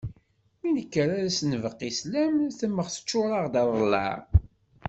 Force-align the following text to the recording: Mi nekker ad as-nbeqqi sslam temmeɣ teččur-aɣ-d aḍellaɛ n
Mi 0.61 0.69
nekker 0.75 1.07
ad 1.17 1.23
as-nbeqqi 1.29 1.91
sslam 1.97 2.35
temmeɣ 2.59 2.87
teččur-aɣ-d 2.89 3.53
aḍellaɛ 3.61 4.13
n 4.19 4.23